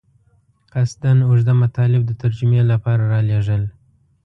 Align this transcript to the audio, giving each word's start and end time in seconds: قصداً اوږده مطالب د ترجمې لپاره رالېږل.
قصداً 0.73 1.11
اوږده 1.27 1.53
مطالب 1.63 2.01
د 2.05 2.11
ترجمې 2.21 2.61
لپاره 2.71 3.03
رالېږل. 3.13 3.63